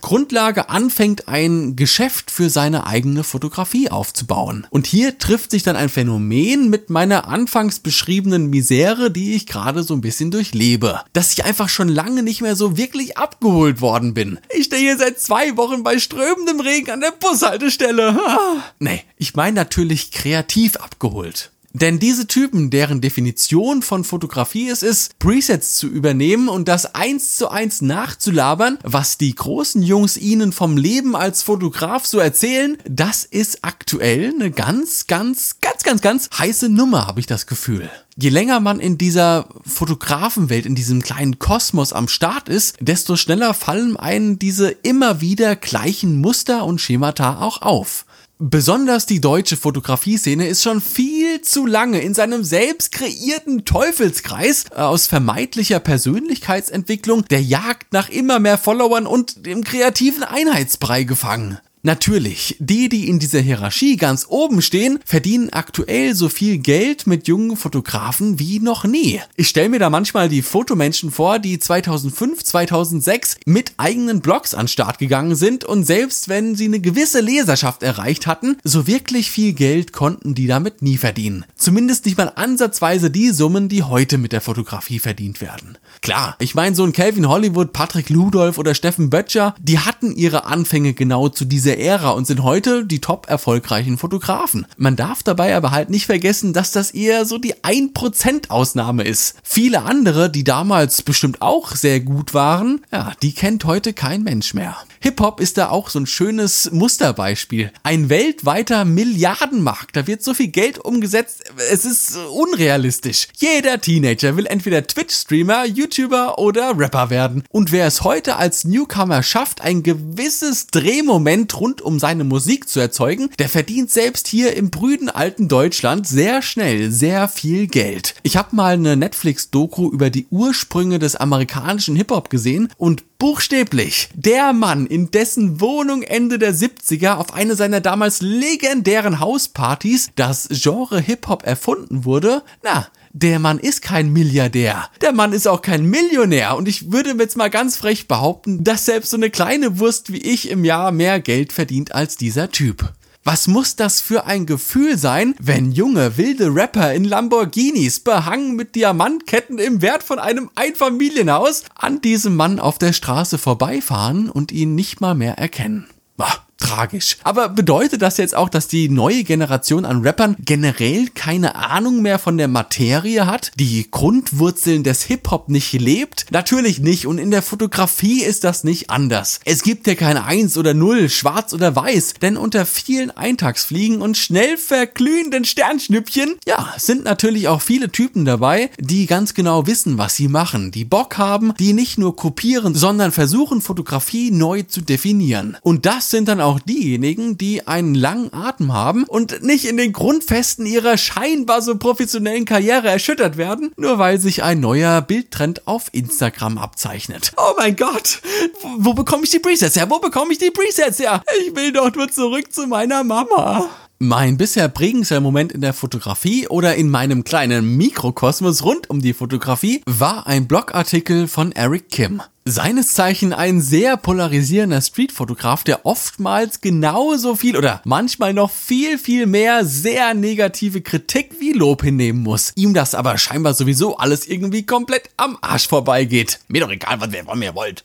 Grundlage 0.06 0.70
anfängt, 0.70 1.28
ein 1.28 1.76
Geschäft 1.76 2.30
für 2.30 2.52
seine 2.52 2.86
eigene 2.86 3.24
Fotografie 3.24 3.90
aufzubauen. 3.90 4.68
Und 4.70 4.86
hier 4.86 5.18
trifft 5.18 5.50
sich 5.50 5.64
dann 5.64 5.76
ein 5.76 5.90
Phänomen 5.90 6.70
mit 6.70 6.92
meiner 6.92 7.28
anfangs 7.28 7.80
beschriebenen 7.80 8.52
Misere, 8.52 9.10
die 9.10 9.34
ich 9.34 9.48
gerade 9.48 9.82
so 9.82 9.96
ein 9.96 10.02
bisschen 10.02 10.30
durchlebe. 10.30 11.02
Dass 11.14 11.34
ich 11.34 11.44
einfach 11.44 11.70
schon 11.70 11.90
lange 11.90 12.22
nicht 12.22 12.42
mehr 12.42 12.56
so 12.56 12.78
wirklich 12.78 13.18
abgeholt 13.18 13.82
worden 13.82 14.14
bin. 14.14 14.38
Ich 14.56 14.66
stehe 14.66 14.84
hier 14.84 14.98
seit 15.00 15.20
zwei 15.20 15.58
Wochen 15.58 15.82
bei 15.82 15.98
strömendem 15.98 16.60
Regen 16.60 16.92
an 16.92 17.02
der 17.02 17.14
Bushaltestelle. 17.20 18.16
nee, 18.78 19.02
ich 19.18 19.34
meine 19.34 19.56
natürlich 19.56 20.12
kreativ 20.12 20.76
abgeholt. 20.76 21.50
Denn 21.76 22.00
diese 22.00 22.26
Typen, 22.26 22.70
deren 22.70 23.02
Definition 23.02 23.82
von 23.82 24.06
Fotografie 24.06 24.70
es 24.70 24.82
ist, 24.82 25.20
Presets 25.20 25.76
zu 25.76 25.88
übernehmen 25.88 26.48
und 26.48 26.70
das 26.70 26.96
eins 26.96 27.36
zu 27.36 27.50
eins 27.50 27.82
nachzulabern, 27.82 28.78
was 28.82 29.18
die 29.18 29.36
großen 29.36 29.84
Jungs 29.84 30.16
ihnen 30.16 30.54
vom 30.54 30.78
Leben 30.78 31.18
als 31.18 31.44
Fotograf 31.44 32.06
so 32.06 32.20
erzählen, 32.20 32.78
das 32.88 33.26
ist 33.26 33.60
aktuell 33.64 34.32
eine 34.34 34.52
ganz, 34.52 35.08
ganz, 35.08 35.58
ganz, 35.60 35.84
ganz, 35.84 36.02
ganz 36.02 36.30
heiße 36.38 36.70
Nummer, 36.70 37.08
habe 37.08 37.20
ich 37.20 37.28
das 37.28 37.46
Gefühl. 37.46 37.90
Je 38.16 38.30
länger 38.30 38.62
man 38.62 38.80
in 38.80 38.98
dieser 38.98 39.50
Fotografenwelt, 39.66 40.66
in 40.66 40.76
diesem 40.76 41.02
kleinen 41.02 41.40
Kosmos 41.40 41.92
am 41.92 42.08
Start 42.08 42.48
ist, 42.48 42.78
desto 42.80 43.18
schneller 43.18 43.54
fallen 43.54 43.98
einen 43.98 44.40
diese 44.40 44.70
immer 44.70 45.20
wieder 45.20 45.58
gleichen 45.58 46.22
Muster 46.22 46.64
und 46.64 46.80
Schemata 46.80 47.42
auch 47.42 47.62
auf. 47.62 48.06
Besonders 48.38 49.06
die 49.06 49.22
deutsche 49.22 49.56
Fotografie-Szene 49.56 50.46
ist 50.50 50.62
schon 50.62 50.82
viel 50.82 51.40
zu 51.40 51.66
lange 51.66 52.02
in 52.02 52.14
seinem 52.14 52.44
selbst 52.44 52.92
kreierten 52.92 53.64
Teufelskreis 53.64 54.66
äh, 54.72 54.82
aus 54.82 55.08
vermeintlicher 55.08 55.80
Persönlichkeitsentwicklung, 55.80 57.24
der 57.30 57.42
Jagd 57.42 57.94
nach 57.94 58.10
immer 58.10 58.40
mehr 58.40 58.58
Followern 58.58 59.08
und 59.08 59.46
dem 59.46 59.64
kreativen 59.64 60.24
Einheitsbrei 60.24 61.04
gefangen. 61.04 61.60
Natürlich, 61.86 62.56
die, 62.58 62.90
die 62.90 63.08
in 63.08 63.20
dieser 63.20 63.42
Hierarchie 63.42 63.96
ganz 63.96 64.26
oben 64.28 64.64
stehen, 64.64 64.98
verdienen 65.06 65.52
aktuell 65.52 66.16
so 66.16 66.30
viel 66.30 66.58
Geld 66.58 67.06
mit 67.06 67.28
jungen 67.28 67.56
Fotografen 67.58 68.40
wie 68.40 68.60
noch 68.60 68.86
nie. 68.86 69.22
Ich 69.36 69.50
stelle 69.50 69.70
mir 69.70 69.78
da 69.78 69.92
manchmal 69.92 70.28
die 70.28 70.42
Fotomenschen 70.42 71.12
vor, 71.12 71.38
die 71.38 71.60
2005, 71.60 72.44
2006 72.44 73.38
mit 73.46 73.74
eigenen 73.78 74.22
Blogs 74.22 74.56
an 74.56 74.68
Start 74.68 74.98
gegangen 74.98 75.36
sind 75.36 75.64
und 75.64 75.84
selbst 75.84 76.28
wenn 76.28 76.56
sie 76.56 76.66
eine 76.66 76.80
gewisse 76.80 77.20
Leserschaft 77.20 77.84
erreicht 77.84 78.26
hatten, 78.26 78.58
so 78.64 78.88
wirklich 78.88 79.30
viel 79.30 79.54
Geld 79.54 79.94
konnten 79.94 80.34
die 80.34 80.48
damit 80.48 80.82
nie 80.82 80.98
verdienen. 80.98 81.46
Zumindest 81.56 82.06
nicht 82.06 82.18
mal 82.18 82.32
ansatzweise 82.36 83.12
die 83.12 83.30
Summen, 83.30 83.70
die 83.70 83.84
heute 83.84 84.18
mit 84.18 84.32
der 84.32 84.42
Fotografie 84.42 84.98
verdient 84.98 85.40
werden. 85.40 85.78
Klar, 86.02 86.36
ich 86.40 86.56
meine 86.56 86.76
so 86.76 86.84
ein 86.84 86.94
Calvin 86.94 87.30
Hollywood, 87.30 87.74
Patrick 87.74 88.10
Ludolf 88.10 88.58
oder 88.58 88.74
Steffen 88.74 89.12
Böttcher, 89.12 89.54
die 89.60 89.78
hatten 89.78 90.12
ihre 90.16 90.46
Anfänge 90.46 90.96
genau 90.96 91.30
zu 91.30 91.46
dieser 91.46 91.75
der 91.76 91.86
Ära 91.86 92.12
und 92.12 92.26
sind 92.26 92.44
heute 92.44 92.86
die 92.86 93.02
top 93.02 93.28
erfolgreichen 93.30 93.98
Fotografen. 93.98 94.66
Man 94.78 94.96
darf 94.96 95.24
dabei 95.24 95.56
aber 95.56 95.72
halt 95.72 95.90
nicht 95.90 96.06
vergessen, 96.06 96.54
dass 96.54 96.72
das 96.72 96.92
eher 96.92 97.26
so 97.26 97.38
die 97.38 97.56
1% 97.56 98.50
Ausnahme 98.50 99.04
ist. 99.04 99.36
Viele 99.44 99.84
andere, 99.84 100.30
die 100.30 100.44
damals 100.44 101.02
bestimmt 101.02 101.42
auch 101.42 101.76
sehr 101.76 102.00
gut 102.00 102.34
waren, 102.34 102.82
ja, 102.92 103.14
die 103.22 103.34
kennt 103.34 103.66
heute 103.66 103.94
kein 103.94 104.24
Mensch 104.24 104.54
mehr. 104.54 104.78
Hip-Hop 105.02 105.40
ist 105.40 105.58
da 105.58 105.70
auch 105.70 105.90
so 105.90 106.00
ein 106.00 106.08
schönes 106.08 106.72
Musterbeispiel. 106.72 107.72
Ein 107.84 108.10
weltweiter 108.10 108.86
Milliardenmarkt, 108.86 109.96
da 109.96 110.08
wird 110.08 110.24
so 110.24 110.34
viel 110.34 110.48
Geld 110.48 110.80
umgesetzt, 110.80 111.44
es 111.72 111.86
ist 111.86 112.18
unrealistisch. 112.18 113.28
Jeder 113.36 113.82
Teenager 113.82 114.38
will 114.38 114.48
entweder 114.48 114.88
Twitch-Streamer, 114.88 115.66
YouTuber 115.66 116.40
oder 116.40 116.78
Rapper 116.78 117.10
werden. 117.10 117.44
Und 117.50 117.72
wer 117.72 117.86
es 117.86 118.04
heute 118.04 118.38
als 118.38 118.64
Newcomer 118.64 119.22
schafft, 119.22 119.62
ein 119.62 119.84
gewisses 119.84 120.68
Drehmoment 120.68 121.52
rund 121.66 121.82
um 121.82 121.98
seine 121.98 122.24
Musik 122.24 122.70
zu 122.70 122.80
erzeugen, 122.80 123.32
der 123.40 123.50
verdient 123.50 123.90
selbst 123.90 124.28
hier 124.28 124.56
im 124.56 124.70
brüden 124.70 125.10
alten 125.10 125.48
Deutschland 125.48 126.06
sehr 126.08 126.44
schnell 126.44 126.92
sehr 126.92 127.28
viel 127.28 127.66
Geld. 127.66 128.14
Ich 128.22 128.38
habe 128.38 128.56
mal 128.56 128.76
eine 128.76 128.96
Netflix-Doku 128.96 129.90
über 129.90 130.12
die 130.12 130.28
Ursprünge 130.30 131.00
des 131.00 131.16
amerikanischen 131.16 131.96
Hip-Hop 131.96 132.30
gesehen 132.30 132.70
und 132.78 133.18
buchstäblich 133.18 134.10
der 134.14 134.54
Mann, 134.54 134.86
in 134.86 135.10
dessen 135.10 135.60
Wohnung 135.60 136.04
Ende 136.04 136.38
der 136.38 136.54
70er 136.54 137.16
auf 137.16 137.34
eine 137.34 137.56
seiner 137.56 137.82
damals 137.82 138.22
legendären 138.22 139.20
Hauspartys 139.20 140.12
das 140.16 140.48
Genre 140.52 141.00
Hip-Hop 141.00 141.48
erfunden 141.48 142.06
wurde, 142.06 142.44
na, 142.62 142.86
der 143.16 143.40
Mann 143.40 143.60
ist 143.60 143.82
kein 143.82 144.12
Milliardär. 144.12 144.90
Der 145.00 145.14
Mann 145.14 145.32
ist 145.32 145.48
auch 145.48 145.62
kein 145.62 145.86
Millionär. 145.86 146.58
Und 146.58 146.68
ich 146.68 146.92
würde 146.92 147.16
jetzt 147.18 147.38
mal 147.38 147.50
ganz 147.50 147.78
frech 147.78 148.10
behaupten, 148.10 148.66
dass 148.66 148.84
selbst 148.84 149.10
so 149.12 149.16
eine 149.16 149.30
kleine 149.30 149.80
Wurst 149.80 150.12
wie 150.12 150.18
ich 150.18 150.50
im 150.50 150.66
Jahr 150.66 150.92
mehr 150.92 151.22
Geld 151.22 151.54
verdient 151.54 151.96
als 151.96 152.18
dieser 152.18 152.52
Typ. 152.52 152.92
Was 153.24 153.48
muss 153.48 153.78
das 153.78 154.02
für 154.02 154.26
ein 154.26 154.46
Gefühl 154.46 154.98
sein, 154.98 155.34
wenn 155.40 155.72
junge, 155.72 156.18
wilde 156.18 156.54
Rapper 156.54 156.94
in 156.94 157.06
Lamborghinis, 157.06 158.02
behangen 158.02 158.58
mit 158.58 158.76
Diamantketten 158.76 159.60
im 159.60 159.82
Wert 159.82 160.04
von 160.04 160.20
einem 160.20 160.52
Einfamilienhaus, 160.56 161.64
an 161.74 162.02
diesem 162.02 162.36
Mann 162.36 162.60
auf 162.60 162.78
der 162.80 162.92
Straße 162.92 163.38
vorbeifahren 163.38 164.30
und 164.30 164.52
ihn 164.52 164.76
nicht 164.76 165.00
mal 165.00 165.16
mehr 165.16 165.38
erkennen? 165.38 165.88
Bah, 166.18 166.46
tragisch. 166.58 167.18
Aber 167.24 167.50
bedeutet 167.50 168.02
das 168.02 168.18
jetzt 168.18 168.36
auch, 168.36 168.50
dass 168.50 168.68
die 168.68 168.90
neue 168.90 169.24
Generation 169.24 169.86
an 169.86 170.02
Rappern 170.02 170.36
generell 170.40 171.10
keine 171.10 171.56
Ahnung 171.56 172.02
mehr 172.02 172.20
von 172.20 172.38
der 172.38 172.48
Materie 172.48 173.26
hat? 173.26 173.52
Die 173.56 173.90
Grundwurzeln 173.90 174.84
des 174.84 175.04
Hip-Hop 175.04 175.50
nicht 175.50 175.74
lebt? 175.74 176.26
Natürlich 176.32 176.80
nicht 176.80 177.08
und 177.08 177.18
in 177.18 177.32
der 177.32 177.42
Fotografie 177.42 178.24
ist 178.24 178.44
das 178.44 178.64
nicht 178.64 178.90
anders. 178.90 179.40
Es 179.46 179.64
gibt 179.64 179.88
ja 179.88 179.96
keine 179.96 180.26
Eins 180.26 180.58
oder 180.58 180.74
Null, 180.74 181.10
schwarz 181.10 181.54
oder 181.54 181.76
weiß, 181.76 182.16
denn 182.22 182.38
unter 182.38 182.66
vielen 182.66 183.12
Eintagsfliegen 183.12 184.02
und 184.02 184.18
schnell 184.18 184.58
verglühenden 184.58 185.46
Sternschnüppchen, 185.46 186.36
ja, 186.48 186.74
sind 186.78 187.04
natürlich 187.04 187.48
auch 187.48 187.62
viele 187.62 187.92
Typen 187.92 188.26
dabei, 188.26 188.70
die 188.80 189.06
ganz 189.06 189.34
genau 189.34 189.68
wissen, 189.68 189.98
was 189.98 190.16
sie 190.16 190.28
machen, 190.28 190.72
die 190.72 190.86
Bock 190.86 191.18
haben, 191.18 191.54
die 191.60 191.74
nicht 191.74 191.98
nur 191.98 192.16
kopieren, 192.16 192.76
sondern 192.76 193.12
versuchen 193.12 193.62
Fotografie 193.62 194.32
neu 194.32 194.64
zu 194.64 194.82
definieren. 194.82 195.58
Und 195.62 195.86
das 195.86 196.10
sind 196.10 196.28
dann 196.28 196.42
auch 196.42 196.55
diejenigen, 196.60 197.38
die 197.38 197.68
einen 197.68 197.96
langen 197.96 198.34
Atem 198.34 198.74
haben 198.74 199.04
und 199.04 199.44
nicht 199.44 199.66
in 199.66 199.78
den 199.78 199.94
Grundfesten 199.94 200.66
ihrer 200.66 200.98
scheinbar 200.98 201.62
so 201.62 201.78
professionellen 201.78 202.46
Karriere 202.46 202.90
erschüttert 202.90 203.38
werden, 203.38 203.72
nur 203.78 203.98
weil 203.98 204.20
sich 204.20 204.44
ein 204.44 204.60
neuer 204.60 205.02
Bildtrend 205.02 205.68
auf 205.68 205.90
Instagram 205.92 206.58
abzeichnet. 206.58 207.34
Oh 207.38 207.54
mein 207.58 207.76
Gott, 207.76 208.22
wo, 208.62 208.70
wo 208.78 208.94
bekomme 208.94 209.24
ich 209.24 209.32
die 209.32 209.40
Presets 209.40 209.76
her? 209.76 209.90
Wo 209.90 210.00
bekomme 210.00 210.32
ich 210.32 210.38
die 210.38 210.52
Presets 210.52 211.00
her? 211.00 211.22
Ich 211.46 211.56
will 211.56 211.72
doch 211.72 211.94
nur 211.94 212.10
zurück 212.10 212.52
zu 212.52 212.68
meiner 212.68 213.04
Mama. 213.04 213.70
Mein 214.00 214.36
bisher 214.36 214.68
prägendster 214.68 215.22
Moment 215.22 215.54
in 215.54 215.62
der 215.62 215.74
Fotografie 215.74 216.50
oder 216.50 216.76
in 216.76 216.90
meinem 216.90 217.24
kleinen 217.24 217.78
Mikrokosmos 217.78 218.64
rund 218.64 218.90
um 218.90 219.02
die 219.02 219.14
Fotografie 219.14 219.82
war 219.86 220.28
ein 220.28 220.48
Blogartikel 220.50 221.30
von 221.30 221.54
Eric 221.54 221.90
Kim. 221.90 222.22
Seines 222.48 222.94
Zeichen 222.94 223.34
ein 223.34 223.60
sehr 223.60 223.98
polarisierender 223.98 224.80
Streetfotograf, 224.80 225.64
der 225.64 225.84
oftmals 225.84 226.62
genauso 226.62 227.36
viel 227.36 227.58
oder 227.58 227.82
manchmal 227.86 228.36
noch 228.36 228.52
viel, 228.52 229.00
viel 229.00 229.26
mehr 229.26 229.66
sehr 229.66 230.14
negative 230.14 230.82
Kritik 230.82 231.40
wie 231.40 231.54
Lob 231.54 231.82
hinnehmen 231.82 232.22
muss. 232.22 232.52
Ihm 232.56 232.76
das 232.76 232.94
aber 232.94 233.18
scheinbar 233.18 233.56
sowieso 233.56 233.98
alles 233.98 234.28
irgendwie 234.28 234.64
komplett 234.64 235.10
am 235.18 235.40
Arsch 235.42 235.68
vorbeigeht. 235.68 236.40
Mir 236.48 236.62
doch 236.62 236.70
egal, 236.70 237.02
was 237.02 237.12
ihr 237.16 237.24
von 237.26 237.40
mir 237.40 237.56
wollt. 237.56 237.84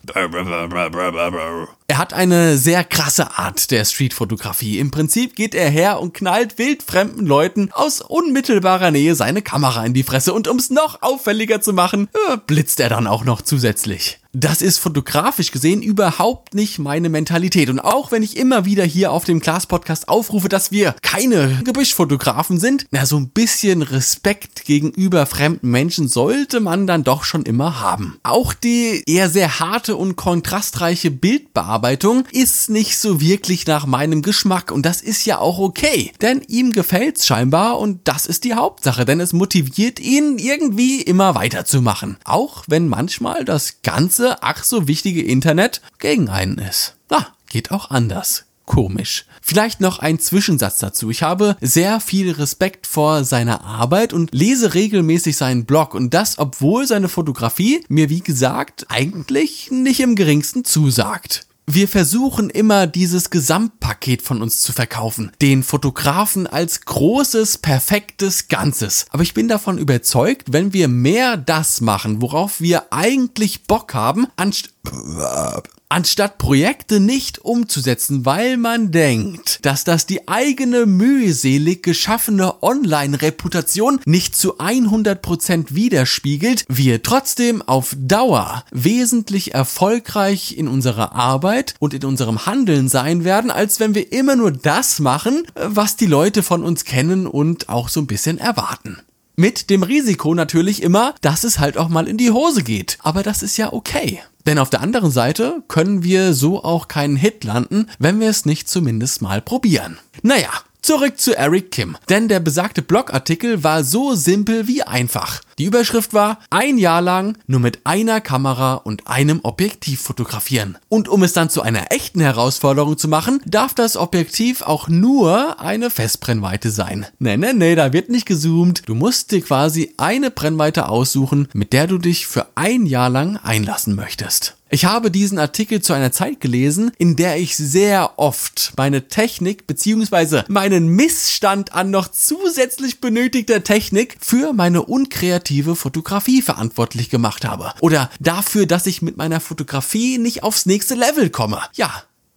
Er 1.87 1.97
hat 1.97 2.13
eine 2.13 2.55
sehr 2.59 2.83
krasse 2.83 3.39
Art 3.39 3.71
der 3.71 3.83
Streetfotografie. 3.83 4.77
Im 4.77 4.91
Prinzip 4.91 5.35
geht 5.35 5.55
er 5.55 5.71
her 5.71 5.99
und 5.99 6.13
knallt 6.13 6.59
wildfremden 6.59 7.25
Leuten 7.25 7.71
aus 7.71 8.01
unmittelbarer 8.01 8.91
Nähe 8.91 9.15
seine 9.15 9.41
Kamera 9.41 9.83
in 9.87 9.95
die 9.95 10.03
Fresse 10.03 10.33
und 10.33 10.47
um's 10.47 10.69
noch 10.69 11.01
auffälliger 11.01 11.61
zu 11.61 11.73
machen, 11.73 12.09
äh, 12.29 12.37
blitzt 12.45 12.79
er 12.79 12.89
dann 12.89 13.07
auch 13.07 13.25
noch 13.25 13.41
zusätzlich. 13.41 14.20
Das 14.33 14.61
ist 14.61 14.77
fotografisch 14.77 15.51
gesehen 15.51 15.81
überhaupt 15.81 16.53
nicht 16.53 16.79
meine 16.79 17.09
Mentalität. 17.09 17.69
Und 17.69 17.81
auch 17.81 18.13
wenn 18.13 18.23
ich 18.23 18.37
immer 18.37 18.63
wieder 18.63 18.85
hier 18.85 19.11
auf 19.11 19.25
dem 19.25 19.41
Class 19.41 19.67
Podcast 19.67 20.07
aufrufe, 20.07 20.47
dass 20.47 20.71
wir 20.71 20.95
keine 21.01 21.59
Gebüschfotografen 21.65 22.57
sind, 22.57 22.85
na, 22.91 23.05
so 23.05 23.17
ein 23.17 23.27
bisschen 23.27 23.81
Respekt 23.81 24.63
gegenüber 24.63 25.25
fremden 25.25 25.69
Menschen 25.69 26.07
sollte 26.07 26.61
man 26.61 26.87
dann 26.87 27.03
doch 27.03 27.25
schon 27.25 27.43
immer 27.43 27.81
haben. 27.81 28.19
Auch 28.23 28.53
die 28.53 29.03
eher 29.05 29.29
sehr 29.29 29.59
harte 29.59 29.97
und 29.97 30.15
kontrastreiche 30.15 31.11
Bildbearbeitung 31.11 32.23
ist 32.31 32.69
nicht 32.69 32.99
so 32.99 33.19
wirklich 33.19 33.67
nach 33.67 33.85
meinem 33.85 34.21
Geschmack. 34.21 34.71
Und 34.71 34.85
das 34.85 35.01
ist 35.01 35.25
ja 35.25 35.39
auch 35.39 35.59
okay. 35.59 36.13
Denn 36.21 36.41
ihm 36.47 36.71
gefällt's 36.71 37.25
scheinbar 37.25 37.79
und 37.79 37.99
das 38.05 38.25
ist 38.27 38.45
die 38.45 38.53
Hauptsache, 38.53 39.03
denn 39.03 39.19
es 39.19 39.33
motiviert 39.33 39.99
ihn 39.99 40.37
irgendwie 40.37 41.01
immer 41.01 41.35
weiterzumachen. 41.35 42.15
Auch 42.23 42.63
wenn 42.67 42.87
manchmal 42.87 43.43
das 43.43 43.81
Ganze 43.83 44.20
ganze 44.21 44.43
ach 44.43 44.63
so 44.63 44.87
wichtige 44.87 45.23
Internet 45.23 45.81
gegen 45.99 46.29
einen 46.29 46.57
ist. 46.57 46.95
Ah, 47.09 47.27
geht 47.49 47.71
auch 47.71 47.89
anders. 47.89 48.45
Komisch. 48.65 49.25
Vielleicht 49.41 49.81
noch 49.81 49.99
ein 49.99 50.19
Zwischensatz 50.19 50.77
dazu. 50.77 51.09
Ich 51.09 51.23
habe 51.23 51.57
sehr 51.59 51.99
viel 51.99 52.31
Respekt 52.31 52.87
vor 52.87 53.23
seiner 53.23 53.65
Arbeit 53.65 54.13
und 54.13 54.33
lese 54.33 54.75
regelmäßig 54.75 55.35
seinen 55.35 55.65
Blog 55.65 55.93
und 55.95 56.13
das, 56.13 56.37
obwohl 56.37 56.85
seine 56.87 57.09
Fotografie 57.09 57.83
mir 57.89 58.09
wie 58.09 58.21
gesagt 58.21 58.85
eigentlich 58.89 59.71
nicht 59.71 59.99
im 59.99 60.15
geringsten 60.15 60.63
zusagt. 60.63 61.47
Wir 61.67 61.87
versuchen 61.87 62.49
immer 62.49 62.87
dieses 62.87 63.29
Gesamtpaket 63.29 64.21
von 64.21 64.41
uns 64.41 64.61
zu 64.61 64.73
verkaufen, 64.73 65.31
den 65.41 65.63
Fotografen 65.63 66.47
als 66.47 66.81
großes, 66.81 67.59
perfektes 67.59 68.47
Ganzes. 68.47 69.05
Aber 69.11 69.23
ich 69.23 69.33
bin 69.33 69.47
davon 69.47 69.77
überzeugt, 69.77 70.51
wenn 70.51 70.73
wir 70.73 70.87
mehr 70.87 71.37
das 71.37 71.79
machen, 71.79 72.21
worauf 72.21 72.59
wir 72.59 72.91
eigentlich 72.91 73.63
Bock 73.63 73.93
haben, 73.93 74.27
anstatt 74.35 75.69
anstatt 75.91 76.37
Projekte 76.37 76.99
nicht 76.99 77.39
umzusetzen, 77.39 78.25
weil 78.25 78.55
man 78.55 78.91
denkt, 78.91 79.59
dass 79.63 79.83
das 79.83 80.05
die 80.05 80.27
eigene 80.27 80.85
mühselig 80.85 81.83
geschaffene 81.83 82.63
Online-Reputation 82.63 83.99
nicht 84.05 84.35
zu 84.35 84.57
100% 84.57 85.75
widerspiegelt, 85.75 86.63
wir 86.69 87.03
trotzdem 87.03 87.61
auf 87.61 87.95
Dauer 87.99 88.63
wesentlich 88.71 89.53
erfolgreich 89.53 90.57
in 90.57 90.69
unserer 90.69 91.13
Arbeit 91.13 91.75
und 91.79 91.93
in 91.93 92.05
unserem 92.05 92.45
Handeln 92.45 92.87
sein 92.87 93.25
werden, 93.25 93.51
als 93.51 93.81
wenn 93.81 93.93
wir 93.93 94.13
immer 94.13 94.37
nur 94.37 94.51
das 94.51 94.99
machen, 94.99 95.43
was 95.55 95.97
die 95.97 96.05
Leute 96.05 96.41
von 96.41 96.63
uns 96.63 96.85
kennen 96.85 97.27
und 97.27 97.67
auch 97.67 97.89
so 97.89 97.99
ein 97.99 98.07
bisschen 98.07 98.37
erwarten. 98.37 98.97
Mit 99.35 99.69
dem 99.69 99.83
Risiko 99.83 100.35
natürlich 100.35 100.83
immer, 100.83 101.15
dass 101.21 101.43
es 101.43 101.59
halt 101.59 101.77
auch 101.77 101.89
mal 101.89 102.07
in 102.07 102.17
die 102.17 102.31
Hose 102.31 102.63
geht. 102.63 102.97
Aber 103.01 103.23
das 103.23 103.41
ist 103.41 103.57
ja 103.57 103.73
okay. 103.73 104.19
Denn 104.45 104.57
auf 104.57 104.69
der 104.69 104.81
anderen 104.81 105.11
Seite 105.11 105.63
können 105.67 106.03
wir 106.03 106.33
so 106.33 106.63
auch 106.63 106.87
keinen 106.87 107.15
Hit 107.15 107.43
landen, 107.43 107.87
wenn 107.99 108.19
wir 108.19 108.29
es 108.29 108.45
nicht 108.45 108.69
zumindest 108.69 109.21
mal 109.21 109.41
probieren. 109.41 109.97
Naja, 110.21 110.49
Zurück 110.83 111.19
zu 111.19 111.37
Eric 111.37 111.69
Kim, 111.69 111.95
denn 112.09 112.27
der 112.27 112.39
besagte 112.39 112.81
Blogartikel 112.81 113.63
war 113.63 113.83
so 113.83 114.15
simpel 114.15 114.67
wie 114.67 114.81
einfach. 114.81 115.41
Die 115.59 115.65
Überschrift 115.65 116.15
war 116.15 116.39
ein 116.49 116.79
Jahr 116.79 117.03
lang 117.03 117.37
nur 117.45 117.59
mit 117.59 117.81
einer 117.83 118.19
Kamera 118.19 118.73
und 118.73 119.05
einem 119.05 119.41
Objektiv 119.43 120.01
fotografieren. 120.01 120.79
Und 120.89 121.07
um 121.07 121.21
es 121.21 121.33
dann 121.33 121.51
zu 121.51 121.61
einer 121.61 121.91
echten 121.91 122.19
Herausforderung 122.19 122.97
zu 122.97 123.07
machen, 123.07 123.43
darf 123.45 123.75
das 123.75 123.95
Objektiv 123.95 124.63
auch 124.63 124.87
nur 124.87 125.59
eine 125.59 125.91
Festbrennweite 125.91 126.71
sein. 126.71 127.05
Nee, 127.19 127.37
nee, 127.37 127.53
nee, 127.53 127.75
da 127.75 127.93
wird 127.93 128.09
nicht 128.09 128.25
gezoomt. 128.25 128.81
Du 128.87 128.95
musst 128.95 129.31
dir 129.31 129.41
quasi 129.41 129.93
eine 129.97 130.31
Brennweite 130.31 130.89
aussuchen, 130.89 131.47
mit 131.53 131.73
der 131.73 131.85
du 131.85 131.99
dich 131.99 132.25
für 132.25 132.47
ein 132.55 132.87
Jahr 132.87 133.11
lang 133.11 133.37
einlassen 133.37 133.93
möchtest. 133.93 134.57
Ich 134.73 134.85
habe 134.85 135.11
diesen 135.11 135.37
Artikel 135.37 135.81
zu 135.81 135.91
einer 135.91 136.13
Zeit 136.13 136.39
gelesen, 136.39 136.93
in 136.97 137.17
der 137.17 137.37
ich 137.37 137.57
sehr 137.57 138.13
oft 138.17 138.71
meine 138.77 139.09
Technik 139.09 139.67
bzw. 139.67 140.43
meinen 140.47 140.87
Missstand 140.87 141.73
an 141.73 141.91
noch 141.91 142.07
zusätzlich 142.07 143.01
benötigter 143.01 143.65
Technik 143.65 144.15
für 144.21 144.53
meine 144.53 144.83
unkreative 144.83 145.75
Fotografie 145.75 146.41
verantwortlich 146.41 147.09
gemacht 147.09 147.43
habe. 147.43 147.73
Oder 147.81 148.09
dafür, 148.21 148.65
dass 148.65 148.87
ich 148.87 149.01
mit 149.01 149.17
meiner 149.17 149.41
Fotografie 149.41 150.17
nicht 150.17 150.41
aufs 150.41 150.65
nächste 150.65 150.95
Level 150.95 151.29
komme. 151.29 151.61
Ja, 151.73 151.91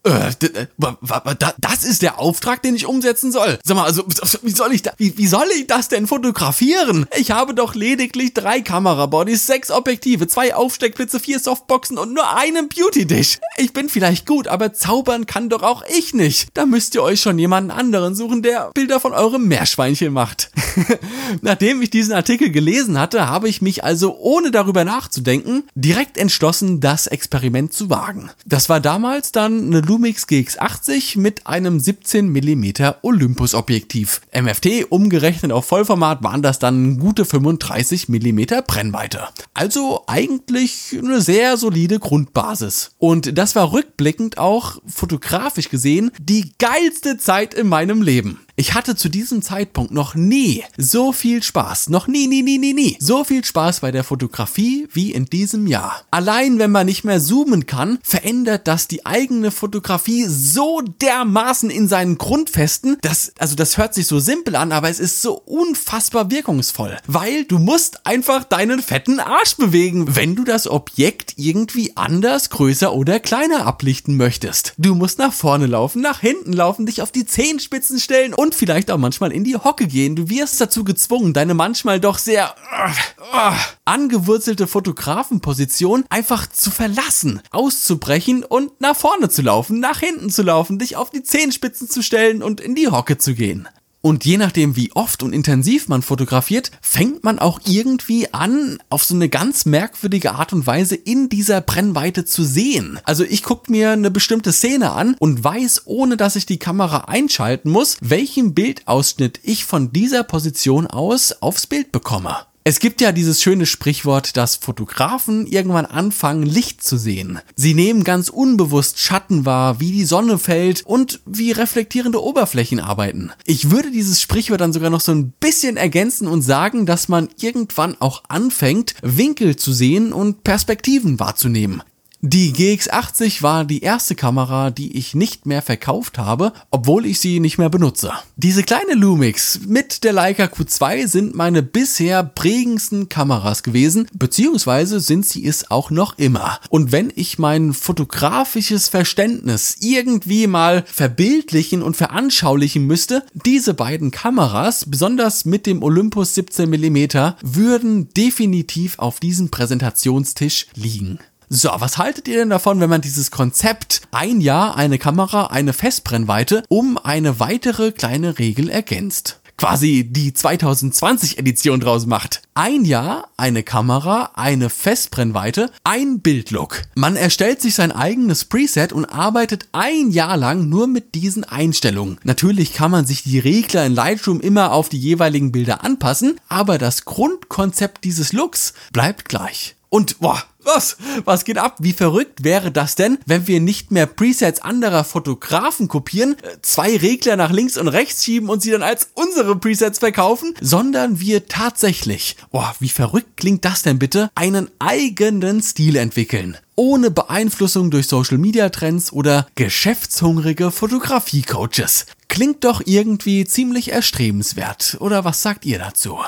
das 0.05 1.85
ist 1.85 2.03
der 2.03 2.19
Auftrag, 2.19 2.63
den 2.63 2.77
ich 2.77 2.87
umsetzen 2.87 3.33
soll. 3.33 3.59
Sag 3.65 3.77
mal, 3.77 3.85
also 3.85 4.05
wie 4.43 4.51
soll 4.51 4.73
ich 4.73 4.83
da, 4.83 4.93
wie, 4.99 5.17
wie 5.17 5.27
soll 5.27 5.47
ich 5.57 5.67
das 5.67 5.89
denn 5.89 6.07
fotografieren? 6.07 7.07
Ich 7.17 7.31
habe 7.31 7.55
doch 7.55 7.75
lediglich 7.75 8.35
drei 8.35 8.61
Kamerabodies, 8.61 9.47
sechs 9.47 9.71
Objektive, 9.71 10.29
zwei 10.29 10.55
Aufsteckblitze, 10.55 11.21
vier 11.21 11.39
Softboxen 11.39 11.97
und 11.97 12.13
nur 12.13 12.37
einen 12.37 12.69
Beauty-Dish. 12.69 13.39
Ich 13.57 13.73
bin 13.73 13.89
vielleicht 13.89 14.27
gut, 14.27 14.47
aber 14.47 14.75
zaubern 14.75 15.25
kann 15.27 15.49
doch 15.49 15.63
auch 15.63 15.83
ich 15.97 16.13
nicht. 16.13 16.49
Da 16.55 16.67
müsst 16.67 16.95
ihr 16.95 17.03
euch 17.03 17.21
schon 17.21 17.39
jemanden 17.39 17.71
anderen 17.71 18.15
suchen, 18.15 18.43
der 18.43 18.71
Bilder 18.75 19.01
von 19.01 19.13
eurem 19.13 19.49
Meerschweinchen 19.49 20.13
macht. 20.13 20.51
Nachdem 21.41 21.81
ich 21.81 21.91
diesen 21.91 22.13
Artikel 22.13 22.51
gelesen 22.51 22.99
hatte, 22.99 23.29
habe 23.29 23.49
ich 23.49 23.63
mich 23.63 23.85
also 23.85 24.17
ohne 24.19 24.51
darüber 24.51 24.85
nachzudenken 24.85 25.65
direkt 25.75 26.19
entschlossen, 26.19 26.81
das 26.81 27.07
Experiment 27.07 27.73
zu 27.73 27.89
wagen. 27.89 28.31
Das 28.45 28.69
war 28.69 28.81
damals 28.81 29.33
dann 29.33 29.67
eine 29.67 29.81
Lumix 29.95 30.25
GX80 30.25 31.21
mit 31.21 31.47
einem 31.47 31.79
17 31.79 32.29
mm 32.29 32.65
Olympus 33.03 33.55
Objektiv. 33.55 34.23
MFT 34.37 34.91
umgerechnet 34.91 35.53
auf 35.53 35.67
Vollformat 35.67 36.25
waren 36.25 36.43
das 36.43 36.59
dann 36.59 36.99
gute 36.99 37.25
35 37.25 38.09
mm 38.09 38.41
Brennweite. 38.67 39.29
Also 39.55 40.03
eigentlich 40.09 40.97
eine 40.99 41.21
sehr 41.21 41.57
solide 41.59 42.01
Grundbasis. 42.01 42.97
Und 42.99 43.39
das 43.39 43.55
war 43.55 43.73
rückblickend 43.73 44.37
auch 44.37 44.83
fotografisch 44.85 45.69
gesehen 45.69 46.11
die 46.21 46.55
geilste 46.59 47.17
Zeit 47.17 47.55
in 47.55 47.69
meinem 47.69 48.03
Leben. 48.03 48.41
Ich 48.57 48.75
hatte 48.75 48.95
zu 48.95 49.09
diesem 49.09 49.43
Zeitpunkt 49.43 49.91
noch 49.91 50.15
nie 50.15 50.63
so 50.77 51.11
viel 51.11 51.43
Spaß, 51.43 51.89
noch 51.89 52.07
nie, 52.07 52.29
nie, 52.29 52.45
nie, 52.45 52.59
nie, 52.59 52.73
nie, 52.73 52.97
so 53.01 53.25
viel 53.25 53.45
Spaß 53.45 53.81
bei 53.81 53.91
der 53.91 54.05
Fotografie 54.05 54.87
wie 54.93 55.11
in 55.11 55.25
diesem 55.25 55.67
Jahr. 55.67 56.03
Allein 56.13 56.61
wenn 56.61 56.71
man 56.71 56.87
nicht 56.87 57.03
mehr 57.03 57.21
zoomen 57.21 57.67
kann, 57.67 57.99
verändert 58.05 58.69
das 58.69 58.87
die 58.87 59.05
eigene 59.07 59.51
Fotografie 59.51 60.27
so 60.29 60.83
dermaßen 60.83 61.69
in 61.69 61.89
seinen 61.89 62.17
Grundfesten, 62.17 62.97
dass, 63.03 63.33
also 63.41 63.57
das 63.57 63.77
hört 63.77 63.93
sich 63.93 64.07
so 64.07 64.21
simpel 64.21 64.55
an, 64.55 64.71
aber 64.71 64.89
es 64.89 65.01
ist 65.01 65.21
so 65.21 65.35
unfassbar 65.35 66.31
wirkungsvoll, 66.31 66.97
weil 67.09 67.47
du 67.47 67.59
musst 67.59 68.07
einfach 68.07 68.45
deinen 68.45 68.81
fetten 68.83 69.19
Arsch 69.19 69.57
bewegen, 69.57 70.15
wenn 70.15 70.37
du 70.37 70.45
das 70.45 70.69
Objekt 70.69 71.35
irgendwie 71.39 71.97
anders, 71.97 72.51
größer 72.51 72.95
oder 72.95 73.19
kleiner 73.19 73.67
ablichten 73.67 74.17
möchtest. 74.17 74.75
Du 74.79 74.95
musst 74.95 75.19
nach 75.19 75.33
vorne 75.33 75.67
laufen, 75.67 76.01
nach 76.03 76.21
hinten 76.21 76.53
laufen, 76.53 76.87
dich 76.87 77.03
auf 77.03 77.11
die 77.11 77.27
Zehenspitzen 77.27 77.99
stellen 77.99 78.33
und 78.33 78.44
vielleicht 78.53 78.91
auch 78.91 78.99
manchmal 78.99 79.31
in 79.31 79.45
die 79.45 79.55
Hocke 79.55 79.87
gehen. 79.87 80.17
Du 80.17 80.29
wirst 80.29 80.61
dazu 80.61 80.83
gezwungen, 80.83 81.33
deine 81.33 81.55
manchmal 81.55 82.01
doch 82.01 82.19
sehr 82.19 82.53
uh, 82.57 82.91
uh, 83.23 83.55
angewurzelte 83.85 84.67
Fotografenposition 84.67 86.05
einfach 86.09 86.49
zu 86.49 86.73
verlassen, 86.73 87.41
auszubrechen 87.53 88.43
und 88.43 88.81
nach 88.81 88.97
vorne 88.97 89.29
zu 89.29 89.43
laufen, 89.43 89.79
nach 89.79 90.01
hinten 90.01 90.31
zu 90.31 90.43
laufen, 90.43 90.81
dich 90.81 90.97
auf 90.97 91.11
die 91.11 91.23
Zehenspitzen 91.23 91.89
zu 91.89 92.03
stellen 92.03 92.43
und 92.43 92.61
in 92.61 92.75
die 92.75 92.89
Hocke 92.89 93.19
zu 93.19 93.35
gehen. 93.35 93.69
Und 94.05 94.27
je 94.27 94.37
nachdem, 94.37 94.77
wie 94.77 94.93
oft 94.93 95.23
und 95.23 95.33
intensiv 95.33 95.89
man 95.89 96.03
fotografiert, 96.03 96.71
fängt 96.83 97.25
man 97.25 97.39
auch 97.39 97.61
irgendwie 97.65 98.35
an, 98.35 98.79
auf 98.91 99.03
so 99.03 99.15
eine 99.15 99.31
ganz 99.31 99.65
merkwürdige 99.65 100.33
Art 100.33 100.53
und 100.53 100.67
Weise 100.67 100.95
in 100.95 101.31
dieser 101.31 101.63
Brennweite 101.63 102.27
zu 102.27 102.45
sehen. 102.45 103.01
Also 103.05 103.25
ich 103.25 103.43
gucke 103.43 103.73
mir 103.73 103.93
eine 103.93 104.11
bestimmte 104.11 104.53
Szene 104.53 104.91
an 104.91 105.17
und 105.21 105.43
weiß, 105.43 105.85
ohne 105.87 106.19
dass 106.19 106.37
ich 106.37 106.45
die 106.45 106.59
Kamera 106.59 107.07
einschalten 107.07 107.71
muss, 107.71 107.97
welchen 108.03 108.53
Bildausschnitt 108.53 109.41
ich 109.43 109.65
von 109.65 109.91
dieser 109.91 110.23
Position 110.23 110.87
aus 110.87 111.41
aufs 111.41 111.67
Bild 111.67 111.91
bekomme. 111.91 112.37
Es 112.67 112.79
gibt 112.79 113.03
ja 113.03 113.13
dieses 113.13 113.43
schöne 113.43 113.67
Sprichwort, 113.67 114.39
dass 114.39 114.57
Fotografen 114.57 115.47
irgendwann 115.47 115.85
anfangen, 115.85 116.45
Licht 116.45 116.83
zu 116.83 116.97
sehen. 116.97 117.39
Sie 117.57 117.75
nehmen 117.75 118.05
ganz 118.05 118.31
unbewusst 118.31 118.99
Schatten 119.01 119.45
wahr, 119.45 119.81
wie 119.81 119.93
die 119.93 120.07
Sonne 120.07 120.39
fällt 120.39 120.81
und 120.87 121.21
wie 121.27 121.53
reflektierende 121.53 122.23
Oberflächen 122.23 122.81
arbeiten. 122.81 123.33
Ich 123.45 123.71
würde 123.71 123.91
dieses 123.91 124.23
Sprichwort 124.23 124.63
dann 124.63 124.73
sogar 124.73 124.89
noch 124.89 125.03
so 125.03 125.13
ein 125.13 125.33
bisschen 125.33 125.77
ergänzen 125.77 126.27
und 126.27 126.41
sagen, 126.41 126.87
dass 126.87 127.09
man 127.09 127.29
irgendwann 127.39 128.01
auch 128.01 128.23
anfängt, 128.29 128.95
Winkel 129.03 129.57
zu 129.57 129.75
sehen 129.75 130.15
und 130.15 130.43
Perspektiven 130.43 131.21
wahrzunehmen. 131.21 131.83
Die 132.27 132.55
GX80 132.55 133.43
war 133.43 133.67
die 133.67 133.83
erste 133.83 134.15
Kamera, 134.15 134.71
die 134.71 134.97
ich 134.97 135.15
nicht 135.15 135.45
mehr 135.45 135.61
verkauft 135.61 136.17
habe, 136.17 136.55
obwohl 136.71 137.05
ich 137.05 137.21
sie 137.21 137.39
nicht 137.39 137.59
mehr 137.59 137.69
benutze. 137.69 138.13
Diese 138.37 138.63
kleine 138.63 138.95
Lumix 138.95 139.61
mit 139.67 140.05
der 140.05 140.15
Leica 140.15 140.45
Q2 140.45 141.07
sind 141.07 141.35
meine 141.35 141.63
bisher 141.63 142.25
prägendsten 142.25 143.11
Kameras 143.11 143.63
gewesen, 143.63 144.09
beziehungsweise 144.15 145.01
sind 145.01 145.27
sie 145.27 145.47
es 145.47 145.71
auch 145.71 145.91
noch 145.91 146.17
immer. 146.17 146.61
Und 146.71 146.93
wenn 146.93 147.13
ich 147.15 147.39
mein 147.39 147.75
fotografisches 147.75 148.89
Verständnis 148.89 149.77
irgendwie 149.81 150.47
mal 150.47 150.83
verbildlichen 150.87 151.83
und 151.83 151.95
veranschaulichen 151.95 152.87
müsste, 152.87 153.23
diese 153.35 153.75
beiden 153.75 154.11
Kameras, 154.11 154.87
besonders 154.89 155.45
mit 155.45 155.67
dem 155.67 155.83
Olympus 155.83 156.35
17mm, 156.39 157.35
würden 157.43 158.09
definitiv 158.15 158.99
auf 158.99 159.21
diesem 159.21 159.51
Präsentationstisch 159.51 160.69
liegen. 160.75 161.19
So, 161.49 161.71
was 161.77 161.99
haltet 161.99 162.29
ihr 162.29 162.39
denn 162.39 162.51
davon, 162.51 162.81
wenn 162.81 162.91
man 162.91 163.01
dieses 163.01 163.31
Konzept 163.31 164.03
ein 164.11 164.41
Jahr 164.41 164.77
eine 164.77 164.99
Kamera, 164.99 165.47
eine 165.47 165.73
Festbrennweite 165.73 166.63
um 166.69 166.99
eine 166.99 167.41
weitere 167.41 167.93
kleine 167.93 168.39
Regel 168.39 168.69
ergänzt? 168.69 169.41
quasi 169.57 170.05
die 170.11 170.33
2020 170.33 171.39
Edition 171.39 171.81
draus 171.81 172.07
macht. 172.07 172.43
Ein 172.55 172.85
Jahr, 172.85 173.29
eine 173.37 173.63
Kamera, 173.63 174.33
eine 174.35 174.71
Festbrennweite, 174.71 175.71
ein 175.85 176.21
Bildlook. 176.21 176.83
Man 176.95 177.17
erstellt 177.17 177.61
sich 177.61 177.75
sein 177.75 177.93
eigenes 177.93 178.45
Preset 178.45 178.93
und 178.93 179.05
arbeitet 179.05 179.69
ein 179.73 180.11
Jahr 180.11 180.37
lang 180.37 180.69
nur 180.69 180.87
mit 180.87 181.15
diesen 181.15 181.45
Einstellungen. 181.45 182.19
Natürlich 182.25 182.75
kann 182.75 182.91
man 182.91 183.07
sich 183.07 183.23
die 183.23 183.39
Regler 183.39 183.87
in 183.87 183.95
Lightroom 183.95 184.41
immer 184.41 184.73
auf 184.73 184.89
die 184.89 184.99
jeweiligen 184.99 185.53
Bilder 185.53 185.85
anpassen, 185.85 186.39
aber 186.49 186.79
das 186.79 187.05
Grundkonzept 187.05 188.05
dieses 188.05 188.33
Looks 188.33 188.75
bleibt 188.93 189.29
gleich. 189.29 189.77
Und 189.95 190.19
boah, 190.19 190.43
was? 190.65 190.97
Was 191.25 191.45
geht 191.45 191.57
ab? 191.57 191.77
Wie 191.79 191.93
verrückt 191.93 192.43
wäre 192.43 192.73
das 192.73 192.97
denn, 192.97 193.17
wenn 193.27 193.47
wir 193.47 193.61
nicht 193.61 193.93
mehr 193.93 194.07
Presets 194.07 194.61
anderer 194.61 195.05
Fotografen 195.05 195.87
kopieren, 195.87 196.35
äh, 196.43 196.57
zwei 196.63 196.97
Regler 196.97 197.37
nach 197.37 197.53
links 197.53 197.77
und 197.77 197.87
rechts 197.87 198.25
schieben 198.25 198.49
und 198.49 198.61
sie 198.61 198.73
dann 198.73 198.83
als 198.83 199.11
unsere 199.15 199.55
Presets 199.55 200.01
verkaufen, 200.01 200.53
sondern 200.61 201.21
wir 201.21 201.47
tatsächlich, 201.47 202.35
boah, 202.51 202.75
wie 202.81 202.89
verrückt 202.89 203.37
klingt 203.37 203.65
das 203.65 203.83
denn 203.83 204.01
bitte, 204.01 204.31
einen 204.35 204.69
eigenen 204.81 205.63
Stil 205.63 205.95
entwickeln 205.95 206.59
ohne 206.77 207.13
Beeinflussung 207.13 207.93
durch 207.93 208.09
Social 208.09 208.37
Media 208.37 208.69
Trends 208.69 209.13
oder 209.13 209.47
geschäftshungrige 209.55 210.73
Fotografie-Coaches. 210.73 212.07
Klingt 212.27 212.65
doch 212.65 212.83
irgendwie 212.85 213.45
ziemlich 213.45 213.93
erstrebenswert, 213.93 214.97
oder 214.99 215.25
was 215.25 215.41
sagt 215.41 215.65
ihr 215.67 215.79
dazu? 215.79 216.19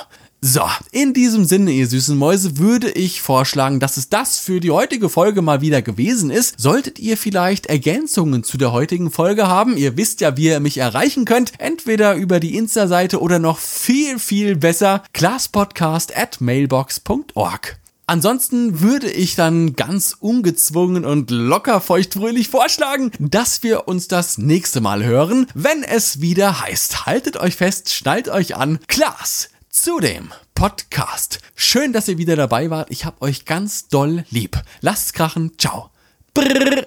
So, 0.42 0.62
in 0.92 1.14
diesem 1.14 1.44
Sinne, 1.44 1.72
ihr 1.72 1.86
süßen 1.86 2.16
Mäuse, 2.16 2.58
würde 2.58 2.90
ich 2.90 3.22
vorschlagen, 3.22 3.80
dass 3.80 3.96
es 3.96 4.10
das 4.10 4.38
für 4.38 4.60
die 4.60 4.70
heutige 4.70 5.08
Folge 5.08 5.42
mal 5.42 5.60
wieder 5.60 5.82
gewesen 5.82 6.30
ist. 6.30 6.60
Solltet 6.60 6.98
ihr 6.98 7.16
vielleicht 7.16 7.66
Ergänzungen 7.66 8.44
zu 8.44 8.58
der 8.58 8.70
heutigen 8.70 9.10
Folge 9.10 9.48
haben, 9.48 9.76
ihr 9.76 9.96
wisst 9.96 10.20
ja, 10.20 10.36
wie 10.36 10.49
ihr 10.49 10.60
mich 10.60 10.78
erreichen 10.78 11.25
könnt, 11.25 11.52
entweder 11.58 12.14
über 12.14 12.38
die 12.38 12.54
Insta-Seite 12.56 13.20
oder 13.20 13.38
noch 13.38 13.58
viel, 13.58 14.18
viel 14.18 14.56
besser, 14.56 15.02
classpodcast 15.14 16.16
at 16.16 16.40
mailbox.org. 16.40 17.78
Ansonsten 18.08 18.80
würde 18.80 19.10
ich 19.10 19.34
dann 19.34 19.75
ganz 19.75 20.16
ungezwungen 20.20 21.04
und 21.04 21.32
locker 21.32 21.80
feuchtfröhlich 21.80 22.50
vorschlagen, 22.50 23.10
dass 23.18 23.64
wir 23.64 23.88
uns 23.88 24.06
das 24.06 24.38
nächste 24.38 24.80
Mal 24.80 25.02
hören, 25.02 25.49
wenn 25.54 25.82
es 25.82 26.20
wieder 26.20 26.60
heißt. 26.60 27.06
Haltet 27.06 27.36
euch 27.36 27.56
fest, 27.56 27.92
schnallt 27.92 28.28
euch 28.28 28.54
an. 28.54 28.78
Klaas! 28.86 29.49
Zu 29.76 30.00
dem 30.00 30.32
Podcast. 30.54 31.41
Schön, 31.54 31.93
dass 31.93 32.08
ihr 32.08 32.19
wieder 32.19 32.34
dabei 32.34 32.71
wart. 32.71 32.91
Ich 32.91 33.04
hab 33.04 33.21
euch 33.21 33.45
ganz 33.45 33.89
doll 33.89 34.25
lieb. 34.30 34.60
Lasst's 34.80 35.12
krachen. 35.12 35.52
Ciao. 35.58 35.91
Brrr. 36.34 36.86